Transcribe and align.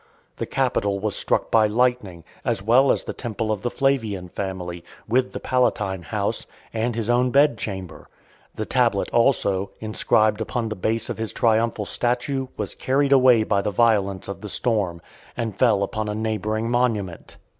The 0.37 0.47
Capitol 0.47 0.97
was 0.97 1.15
struck 1.15 1.51
by 1.51 1.67
lightning, 1.67 2.23
as 2.43 2.63
well 2.63 2.91
as 2.91 3.03
the 3.03 3.13
temple 3.13 3.51
of 3.51 3.61
the 3.61 3.69
Flavian 3.69 4.29
family, 4.29 4.83
with 5.07 5.31
the 5.31 5.39
Palatine 5.39 6.01
house, 6.01 6.47
and 6.73 6.95
his 6.95 7.07
own 7.07 7.29
bed 7.29 7.55
chamber. 7.55 8.09
The 8.55 8.65
tablet 8.65 9.09
also, 9.11 9.69
inscribed 9.79 10.41
upon 10.41 10.69
the 10.69 10.75
base 10.75 11.07
of 11.11 11.19
his 11.19 11.31
triumphal 11.31 11.85
statue 11.85 12.47
was 12.57 12.73
carried 12.73 13.11
away 13.11 13.43
by 13.43 13.61
the 13.61 13.69
violence 13.69 14.27
of 14.27 14.41
the 14.41 14.49
storm, 14.49 15.03
and 15.37 15.55
fell 15.55 15.83
upon 15.83 16.09
a 16.09 16.15
neighbouring 16.15 16.65
(493) 16.65 16.79
monument. 16.79 17.37